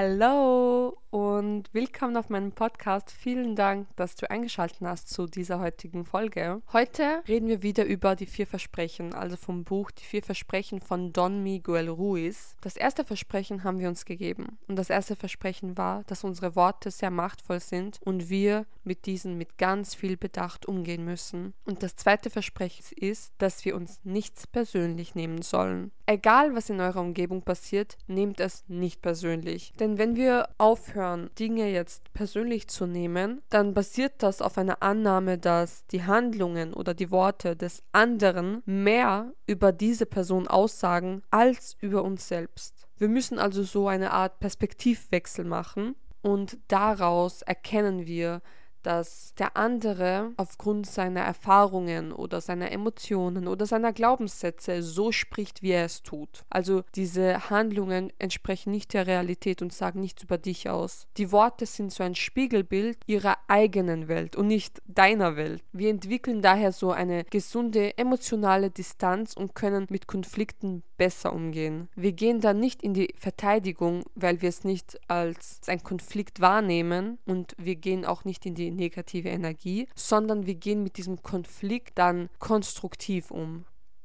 [0.00, 0.99] Hello.
[1.10, 3.10] Und willkommen auf meinem Podcast.
[3.10, 6.62] Vielen Dank, dass du eingeschaltet hast zu dieser heutigen Folge.
[6.72, 11.12] Heute reden wir wieder über die vier Versprechen, also vom Buch Die vier Versprechen von
[11.12, 12.54] Don Miguel Ruiz.
[12.60, 16.90] Das erste Versprechen haben wir uns gegeben und das erste Versprechen war, dass unsere Worte
[16.90, 21.54] sehr machtvoll sind und wir mit diesen mit ganz viel Bedacht umgehen müssen.
[21.64, 25.90] Und das zweite Versprechen ist, dass wir uns nichts persönlich nehmen sollen.
[26.06, 29.72] Egal, was in eurer Umgebung passiert, nehmt es nicht persönlich.
[29.78, 30.99] Denn wenn wir aufhören,
[31.38, 36.94] Dinge jetzt persönlich zu nehmen, dann basiert das auf einer Annahme, dass die Handlungen oder
[36.94, 42.86] die Worte des anderen mehr über diese Person aussagen als über uns selbst.
[42.98, 48.42] Wir müssen also so eine Art Perspektivwechsel machen und daraus erkennen wir,
[48.82, 55.72] dass der andere aufgrund seiner Erfahrungen oder seiner Emotionen oder seiner Glaubenssätze so spricht, wie
[55.72, 56.44] er es tut.
[56.50, 61.06] Also diese Handlungen entsprechen nicht der Realität und sagen nichts über dich aus.
[61.16, 65.62] Die Worte sind so ein Spiegelbild ihrer eigenen Welt und nicht deiner Welt.
[65.72, 71.88] Wir entwickeln daher so eine gesunde emotionale Distanz und können mit Konflikten besser umgehen.
[71.96, 77.18] Wir gehen dann nicht in die Verteidigung, weil wir es nicht als ein Konflikt wahrnehmen
[77.24, 81.98] und wir gehen auch nicht in die negative Energie, sondern wir gehen mit diesem Konflikt
[81.98, 83.64] dann konstruktiv um.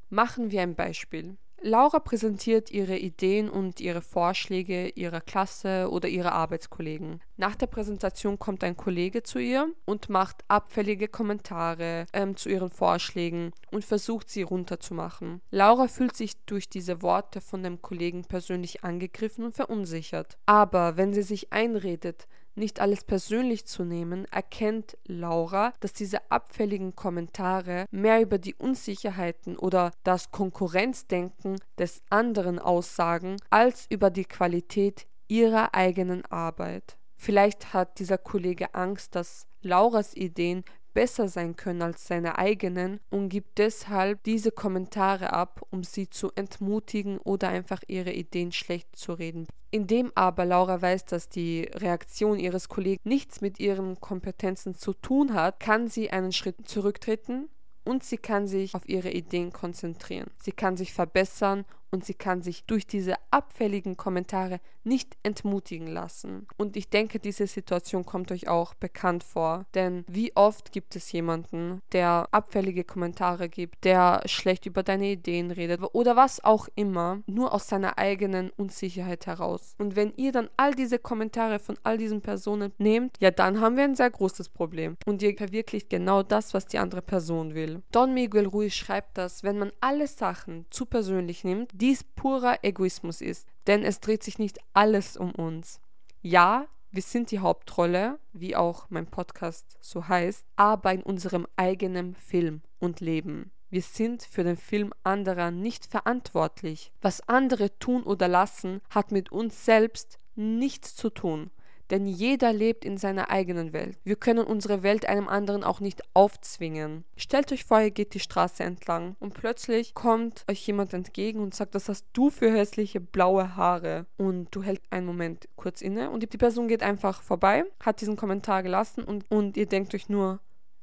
[0.10, 1.38] Machen wir ein Beispiel.
[1.68, 7.22] Laura präsentiert ihre Ideen und ihre Vorschläge ihrer Klasse oder ihrer Arbeitskollegen.
[7.38, 12.70] Nach der Präsentation kommt ein Kollege zu ihr und macht abfällige Kommentare ähm, zu ihren
[12.70, 15.42] Vorschlägen und versucht sie runterzumachen.
[15.50, 20.38] Laura fühlt sich durch diese Worte von dem Kollegen persönlich angegriffen und verunsichert.
[20.46, 26.96] Aber wenn sie sich einredet, nicht alles persönlich zu nehmen, erkennt Laura, dass diese abfälligen
[26.96, 35.06] Kommentare mehr über die Unsicherheiten oder das Konkurrenzdenken des anderen aussagen, als über die Qualität
[35.28, 36.98] ihrer eigenen Arbeit.
[37.18, 40.64] Vielleicht hat dieser Kollege Angst, dass Lauras Ideen
[40.96, 46.32] besser sein können als seine eigenen und gibt deshalb diese Kommentare ab, um sie zu
[46.34, 49.46] entmutigen oder einfach ihre Ideen schlecht zu reden.
[49.70, 55.34] Indem aber Laura weiß, dass die Reaktion ihres Kollegen nichts mit ihren Kompetenzen zu tun
[55.34, 57.50] hat, kann sie einen Schritt zurücktreten
[57.84, 60.32] und sie kann sich auf ihre Ideen konzentrieren.
[60.42, 66.48] Sie kann sich verbessern und sie kann sich durch diese abfälligen Kommentare nicht entmutigen lassen.
[66.58, 71.12] Und ich denke, diese Situation kommt euch auch bekannt vor, denn wie oft gibt es
[71.12, 77.22] jemanden, der abfällige Kommentare gibt, der schlecht über deine Ideen redet oder was auch immer,
[77.26, 79.76] nur aus seiner eigenen Unsicherheit heraus.
[79.78, 83.78] Und wenn ihr dann all diese Kommentare von all diesen Personen nehmt, ja, dann haben
[83.78, 84.98] wir ein sehr großes Problem.
[85.06, 87.82] Und ihr verwirklicht genau das, was die andere Person will.
[87.92, 93.22] Don Miguel Ruiz schreibt, dass wenn man alle Sachen zu persönlich nimmt, dies purer Egoismus
[93.22, 95.80] ist, denn es dreht sich nicht alles um uns.
[96.22, 102.16] Ja, wir sind die Hauptrolle, wie auch mein Podcast so heißt, aber in unserem eigenen
[102.16, 103.52] Film und Leben.
[103.70, 106.94] Wir sind für den Film anderer nicht verantwortlich.
[107.02, 111.52] Was andere tun oder lassen, hat mit uns selbst nichts zu tun
[111.90, 113.98] denn jeder lebt in seiner eigenen Welt.
[114.04, 117.04] Wir können unsere Welt einem anderen auch nicht aufzwingen.
[117.16, 121.54] Stellt euch vor, ihr geht die Straße entlang und plötzlich kommt euch jemand entgegen und
[121.54, 124.06] sagt, was hast du für hässliche blaue Haare?
[124.18, 128.16] Und du hältst einen Moment kurz inne und die Person geht einfach vorbei, hat diesen
[128.16, 130.40] Kommentar gelassen und, und ihr denkt euch nur,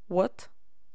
[0.09, 0.51] what?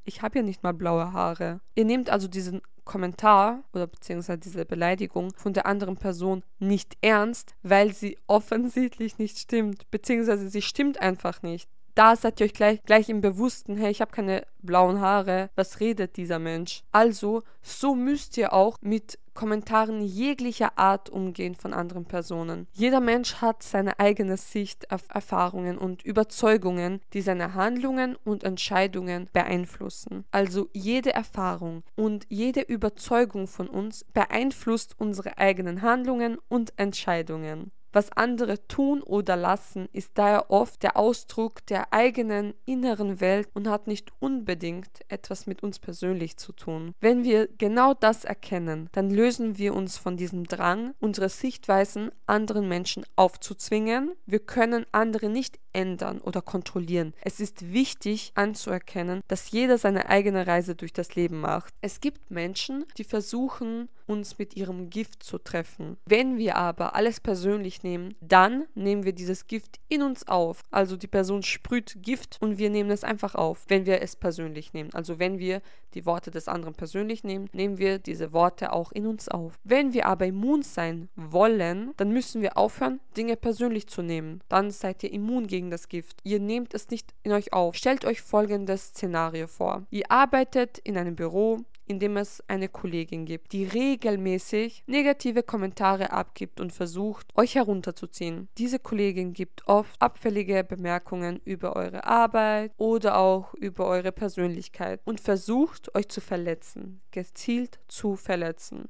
[0.08, 1.60] Ich habe ja nicht mal blaue Haare.
[1.76, 7.56] Ihr nehmt also diesen Kommentar oder beziehungsweise diese Beleidigung von der anderen Person nicht ernst,
[7.62, 11.70] weil sie offensichtlich nicht stimmt, beziehungsweise sie stimmt einfach nicht.
[11.94, 15.82] Da seid ihr euch gleich, gleich im Bewussten, hey, ich habe keine blauen Haare, was
[15.82, 16.84] redet dieser Mensch?
[16.94, 22.66] Also, so müsst ihr auch mit Kommentaren jeglicher Art umgehen von anderen Personen.
[22.74, 29.30] Jeder Mensch hat seine eigene Sicht auf Erfahrungen und Überzeugungen, die seine Handlungen und Entscheidungen
[29.34, 30.26] beeinflussen.
[30.32, 37.72] Also jede Erfahrung und jede Überzeugung von uns beeinflusst unsere eigenen Handlungen und Entscheidungen.
[37.94, 43.68] Was andere tun oder lassen, ist daher oft der Ausdruck der eigenen inneren Welt und
[43.68, 46.94] hat nicht unbedingt etwas mit uns persönlich zu tun.
[47.00, 52.68] Wenn wir genau das erkennen, dann lösen wir uns von diesem Drang, unsere Sichtweisen anderen
[52.68, 54.12] Menschen aufzuzwingen.
[54.26, 57.14] Wir können andere nicht ändern oder kontrollieren.
[57.22, 61.74] Es ist wichtig anzuerkennen, dass jeder seine eigene Reise durch das Leben macht.
[61.82, 65.98] Es gibt Menschen, die versuchen, uns mit ihrem Gift zu treffen.
[66.06, 70.64] Wenn wir aber alles persönlich nehmen, dann nehmen wir dieses Gift in uns auf.
[70.72, 74.74] Also die Person sprüht Gift und wir nehmen es einfach auf, wenn wir es persönlich
[74.74, 74.90] nehmen.
[74.94, 75.62] Also wenn wir
[75.94, 79.60] die Worte des anderen persönlich nehmen, nehmen wir diese Worte auch in uns auf.
[79.64, 84.42] Wenn wir aber immun sein wollen, dann müssen wir aufhören, Dinge persönlich zu nehmen.
[84.50, 86.20] Dann seid ihr immun gegen das Gift.
[86.24, 87.76] Ihr nehmt es nicht in euch auf.
[87.76, 89.86] Stellt euch folgendes Szenario vor.
[89.90, 96.12] Ihr arbeitet in einem Büro, in dem es eine Kollegin gibt, die regelmäßig negative Kommentare
[96.12, 98.50] abgibt und versucht, euch herunterzuziehen.
[98.58, 105.22] Diese Kollegin gibt oft abfällige Bemerkungen über eure Arbeit oder auch über eure Persönlichkeit und
[105.22, 108.90] versucht, euch zu verletzen, gezielt zu verletzen.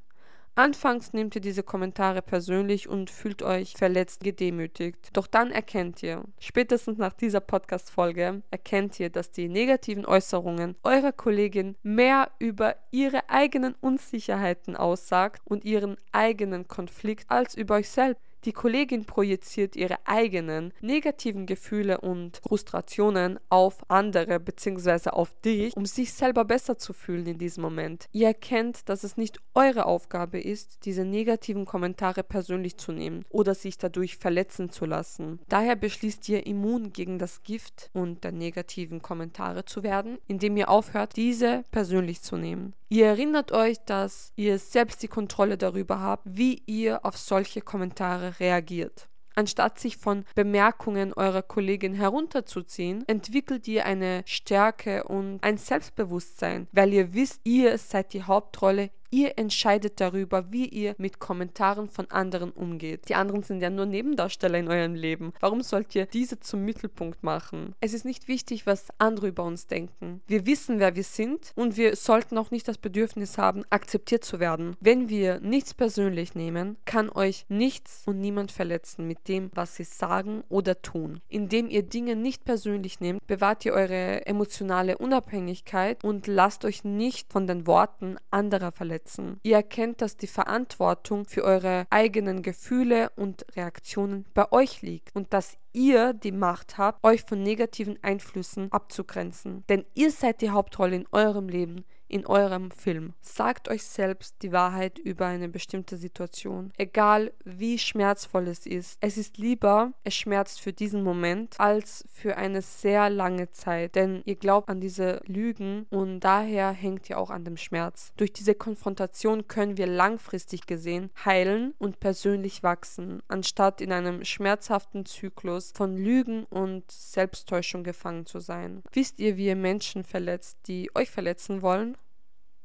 [0.57, 5.12] Anfangs nehmt ihr diese Kommentare persönlich und fühlt euch verletzt, gedemütigt.
[5.13, 11.12] Doch dann erkennt ihr, spätestens nach dieser Podcast-Folge, erkennt ihr, dass die negativen Äußerungen eurer
[11.12, 18.24] Kollegin mehr über ihre eigenen Unsicherheiten aussagt und ihren eigenen Konflikt als über euch selbst.
[18.48, 25.10] Die Kollegin projiziert ihre eigenen negativen Gefühle und Frustrationen auf andere bzw.
[25.10, 28.08] auf dich, um sich selber besser zu fühlen in diesem Moment.
[28.14, 33.54] Ihr erkennt, dass es nicht eure Aufgabe ist, diese negativen Kommentare persönlich zu nehmen oder
[33.54, 35.40] sich dadurch verletzen zu lassen.
[35.50, 40.70] Daher beschließt ihr immun gegen das Gift und der negativen Kommentare zu werden, indem ihr
[40.70, 42.74] aufhört, diese persönlich zu nehmen.
[42.90, 48.37] Ihr erinnert euch, dass ihr selbst die Kontrolle darüber habt, wie ihr auf solche Kommentare
[48.39, 49.07] reagiert.
[49.38, 56.92] Anstatt sich von Bemerkungen eurer Kollegin herunterzuziehen, entwickelt ihr eine Stärke und ein Selbstbewusstsein, weil
[56.92, 62.51] ihr wisst, ihr seid die Hauptrolle, Ihr entscheidet darüber, wie ihr mit Kommentaren von anderen
[62.51, 63.07] umgeht.
[63.07, 65.31] Die anderen sind ja nur Nebendarsteller in eurem Leben.
[65.39, 67.74] Warum sollt ihr diese zum Mittelpunkt machen?
[67.80, 70.21] Es ist nicht wichtig, was andere über uns denken.
[70.27, 74.42] Wir wissen, wer wir sind und wir sollten auch nicht das Bedürfnis haben, akzeptiert zu
[74.42, 74.75] werden.
[74.81, 79.86] Wenn wir nichts persönlich nehmen, kann euch nichts und niemand verletzen mit dem, was sie
[79.86, 81.21] sagen oder tun.
[81.30, 87.31] Indem ihr Dinge nicht persönlich nehmt, bewahrt ihr eure emotionale Unabhängigkeit und lasst euch nicht
[87.31, 89.40] von den Worten anderer verletzen verletzen.
[89.44, 95.34] Ihr erkennt, dass die Verantwortung für eure eigenen Gefühle und Reaktionen bei euch liegt und
[95.34, 99.64] dass ihr die Macht habt, euch von negativen Einflüssen abzugrenzen.
[99.70, 103.13] Denn ihr seid die Hauptrolle in eurem Leben in eurem Film.
[103.21, 108.98] Sagt euch selbst die Wahrheit über eine bestimmte Situation, egal wie schmerzvoll es ist.
[109.01, 114.21] Es ist lieber, es schmerzt für diesen Moment, als für eine sehr lange Zeit, denn
[114.25, 118.12] ihr glaubt an diese Lügen und daher hängt ihr auch an dem Schmerz.
[118.18, 125.06] Durch diese Konfrontation können wir langfristig gesehen heilen und persönlich wachsen, anstatt in einem schmerzhaften
[125.06, 128.83] Zyklus von Lügen und Selbsttäuschung gefangen zu sein.
[128.92, 131.98] Wisst ihr, wie ihr Menschen verletzt, die euch verletzen wollen?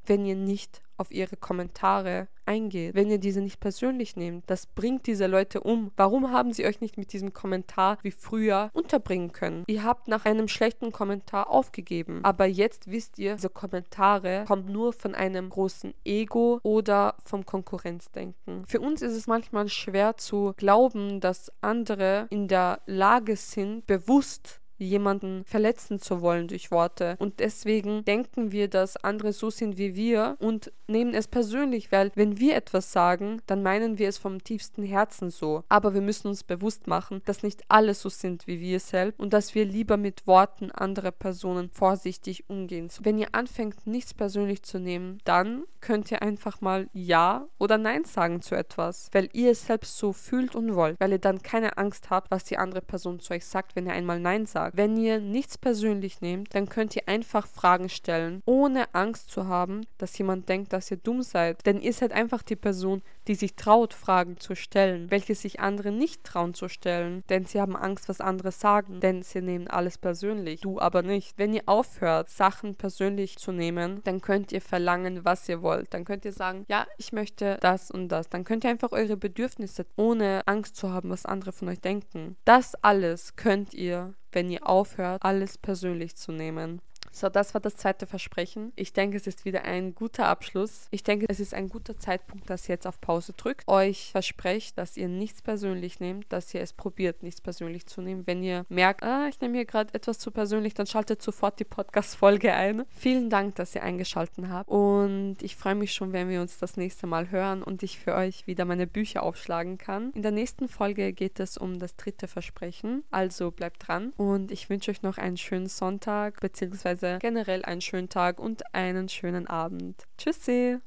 [0.07, 4.49] Wenn ihr nicht auf ihre Kommentare eingeht, wenn ihr diese nicht persönlich nehmt.
[4.49, 5.91] Das bringt diese Leute um.
[5.97, 9.65] Warum haben sie euch nicht mit diesem Kommentar wie früher unterbringen können?
[9.67, 12.21] Ihr habt nach einem schlechten Kommentar aufgegeben.
[12.23, 18.65] Aber jetzt wisst ihr, diese Kommentare kommen nur von einem großen Ego oder vom Konkurrenzdenken.
[18.67, 24.62] Für uns ist es manchmal schwer zu glauben, dass andere in der Lage sind, bewusst
[24.89, 27.17] jemanden verletzen zu wollen durch Worte.
[27.19, 32.13] Und deswegen denken wir, dass andere so sind wie wir und nehmen es persönlich, weil
[32.15, 35.65] wenn wir etwas sagen, dann meinen wir es vom tiefsten Herzen so.
[35.69, 39.33] Aber wir müssen uns bewusst machen, dass nicht alle so sind wie wir selbst und
[39.33, 42.89] dass wir lieber mit Worten anderer Personen vorsichtig umgehen.
[43.01, 48.05] Wenn ihr anfängt, nichts persönlich zu nehmen, dann könnt ihr einfach mal Ja oder Nein
[48.05, 51.79] sagen zu etwas, weil ihr es selbst so fühlt und wollt, weil ihr dann keine
[51.79, 54.72] Angst habt, was die andere Person zu euch sagt, wenn ihr einmal Nein sagt.
[54.73, 59.83] Wenn ihr nichts persönlich nehmt, dann könnt ihr einfach Fragen stellen, ohne Angst zu haben,
[59.99, 61.65] dass jemand denkt, dass ihr dumm seid.
[61.67, 65.93] Denn ihr seid einfach die Person, die sich traut, Fragen zu stellen, welche sich andere
[65.93, 69.99] nicht trauen zu stellen, denn sie haben Angst, was andere sagen, denn sie nehmen alles
[69.99, 71.39] persönlich, du aber nicht.
[71.39, 75.95] Wenn ihr aufhört, Sachen persönlich zu nehmen, dann könnt ihr verlangen, was ihr wollt.
[75.95, 78.29] Dann könnt ihr sagen, ja, ich möchte das und das.
[78.29, 82.37] Dann könnt ihr einfach eure Bedürfnisse ohne Angst zu haben, was andere von euch denken.
[82.45, 86.81] Das alles könnt ihr wenn ihr aufhört, alles persönlich zu nehmen.
[87.15, 88.73] So, das war das zweite Versprechen.
[88.75, 90.89] Ich denke, es ist wieder ein guter Abschluss.
[90.91, 93.69] Ich denke, es ist ein guter Zeitpunkt, dass ihr jetzt auf Pause drückt.
[93.69, 98.27] Euch versprecht, dass ihr nichts persönlich nehmt, dass ihr es probiert, nichts persönlich zu nehmen.
[98.27, 101.65] Wenn ihr merkt, ah, ich nehme hier gerade etwas zu persönlich, dann schaltet sofort die
[101.65, 102.85] Podcast-Folge ein.
[102.89, 104.71] Vielen Dank, dass ihr eingeschaltet habt.
[104.71, 108.15] Und ich freue mich schon, wenn wir uns das nächste Mal hören und ich für
[108.15, 110.13] euch wieder meine Bücher aufschlagen kann.
[110.15, 113.05] In der nächsten Folge geht es um das dritte Versprechen.
[113.11, 118.09] Also bleibt dran und ich wünsche euch noch einen schönen Sonntag bzw generell einen schönen
[118.09, 120.05] Tag und einen schönen Abend.
[120.19, 120.79] Tschüssi!